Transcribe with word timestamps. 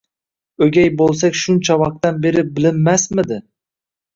O'gay 0.65 0.87
bo'lsak 1.01 1.37
shuncha 1.41 1.77
vaqtdan 1.83 2.17
beri 2.25 2.45
bilinmasmidi?! 2.57 3.43